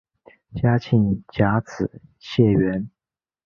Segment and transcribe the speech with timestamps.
[0.55, 2.89] 嘉靖甲子解元。